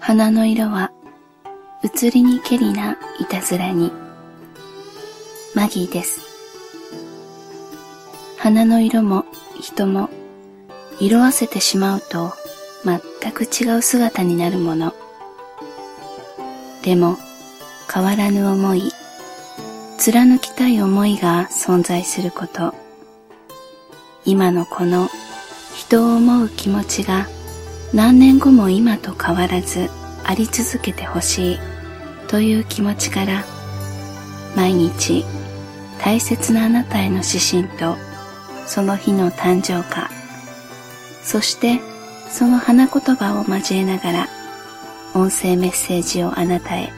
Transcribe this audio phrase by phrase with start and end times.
[0.00, 0.92] 花の色は
[1.82, 3.92] 移りにけりないたずらに。
[5.54, 6.20] マギーです。
[8.38, 9.24] 花の色も
[9.60, 10.08] 人も
[11.00, 12.32] 色あせてしまうと
[12.84, 14.94] 全く違う姿になるもの。
[16.82, 17.16] でも
[17.92, 18.92] 変わらぬ思い
[19.98, 22.74] 貫きたい思いが存在すること。
[24.24, 25.08] 今のこの
[25.74, 27.26] 人を思う気持ちが
[27.94, 29.88] 何年後も今と変わらず
[30.24, 31.58] あり続けてほしい
[32.28, 33.44] という気持ちから
[34.54, 35.24] 毎日
[36.02, 37.96] 大切なあなたへの指針と
[38.66, 40.10] その日の誕生花
[41.22, 41.80] そして
[42.30, 44.28] その花言葉を交えながら
[45.14, 46.92] 音声メッセージをあなたへ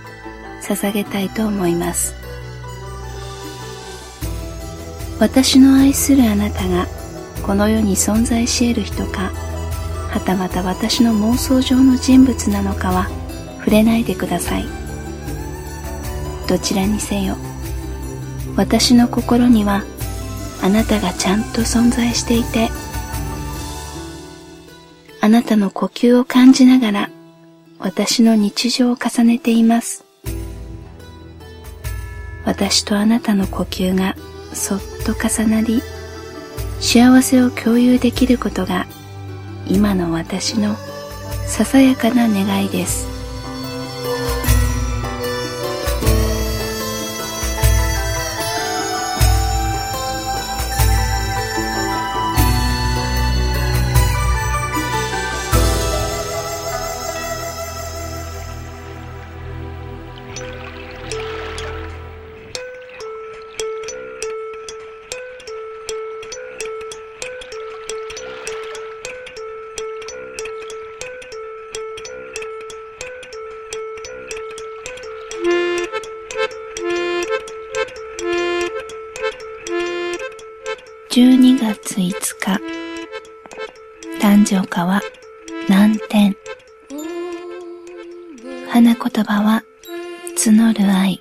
[0.62, 2.20] 捧げたいと思います。
[5.20, 6.86] 私の愛するあなたが
[7.42, 9.30] この世に存在し得る人か
[10.10, 13.08] はたまた私の妄想上の人物なのかは
[13.58, 14.64] 触れないでください。
[16.48, 17.36] どちらにせよ
[18.56, 19.84] 私の心には
[20.62, 22.68] あなたがちゃんと存在していて
[25.20, 27.10] あなたの呼吸を感じながら
[27.78, 30.04] 私の日常を重ねています。
[32.44, 34.16] 私とあなたの呼吸が
[34.52, 35.82] そっと重なり
[36.80, 38.86] 幸せを共有できることが
[39.70, 40.74] 今の私の
[41.46, 43.19] ささやかな願いです。
[81.10, 82.60] 12月5日。
[84.20, 85.02] 誕生花は
[85.68, 86.36] 南天。
[88.68, 89.64] 花言葉は
[90.38, 91.20] 募る愛。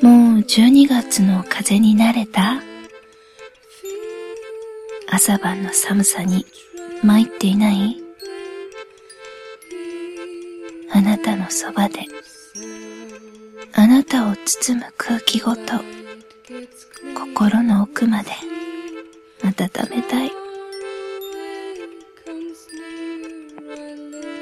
[0.00, 2.62] もう12月の風に慣れた？
[5.10, 6.46] 朝晩の寒さに
[7.02, 7.96] 参っていない？
[10.92, 12.04] あなたのそばで。
[13.72, 15.95] あなたを包む空気ごと。
[17.14, 18.30] 心の奥まで
[19.42, 19.54] 温
[19.90, 20.32] めたい。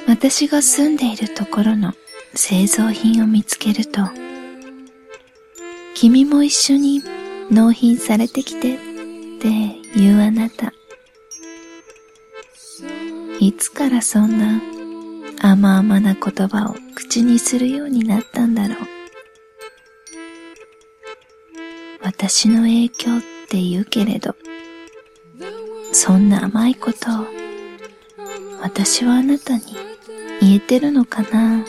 [0.06, 1.92] 私が住んでいるところの
[2.34, 4.02] 製造品を見つけると
[5.94, 7.02] 君も一緒に
[7.50, 9.48] 納品されてきてって
[9.96, 10.72] 言うあなた。
[13.40, 14.60] いつからそんな
[15.40, 18.93] 甘々な言葉を口にするようになったんだろう。
[22.16, 24.36] 私の影響って言うけれど、
[25.92, 27.26] そんな甘いことを
[28.62, 29.62] 私はあなたに
[30.40, 31.64] 言えてるのかな？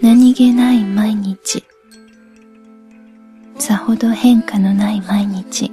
[0.00, 1.62] 何気ない毎日、
[3.58, 5.70] さほど変化のない毎日、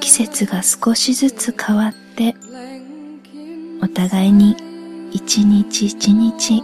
[0.00, 2.34] 季節が少しずつ変わって、
[3.82, 4.56] お互いに
[5.12, 6.62] 一日一日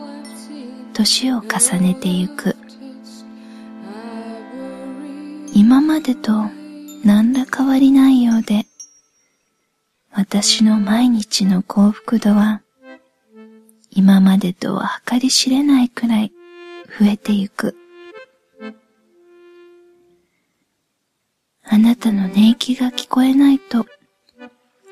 [0.97, 2.57] 年を重ねてゆく。
[5.53, 6.33] 今までと
[7.05, 8.67] 何ら変わりないようで
[10.11, 12.63] 私の毎日の幸福度は
[13.91, 16.33] 今までとは計り知れないくらい
[16.99, 17.77] 増えてゆく。
[21.65, 23.85] あなたの寝息が聞こえないと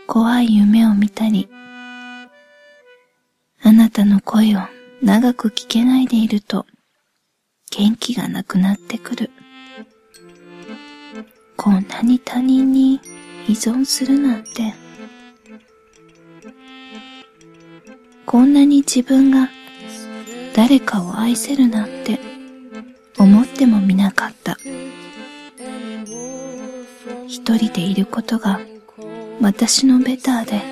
[0.07, 1.49] 怖い夢を見たり
[3.63, 4.59] あなたの声を
[5.03, 6.67] 長く聞けないでいると
[7.71, 9.31] 元気がなくなってくる。
[11.57, 13.01] こんなに他人に
[13.49, 14.75] 依存するなんて。
[18.27, 19.51] こんなに自分が
[20.55, 22.19] 誰かを愛せるなんて
[23.19, 24.57] 思ってもみなかった。
[27.27, 28.61] 一人でいることが
[29.41, 30.63] 私のベターで、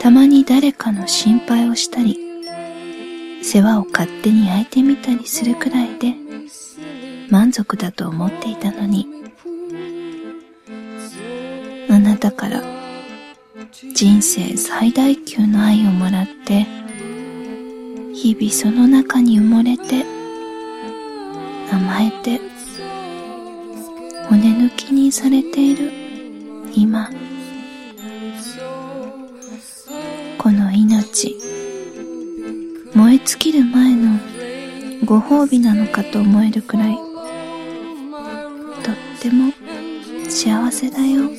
[0.00, 2.27] たまに誰かの心配をしたり、
[3.50, 6.14] 世話を勝手に焼いてみたりするくらいで
[7.30, 9.08] 満足だと思っていたのに
[11.88, 12.62] あなたから
[13.94, 16.66] 人生最大級の愛をもらって
[18.14, 20.04] 日々その中に埋もれて
[21.72, 22.42] 甘えて
[24.28, 25.90] 骨抜きにされている
[26.74, 27.10] 今。
[30.36, 31.57] この命。
[32.98, 34.18] 燃え尽きる前の
[35.04, 36.96] ご褒美なのかと思えるくらい
[38.82, 39.52] とっても
[40.28, 41.30] 幸せだよ。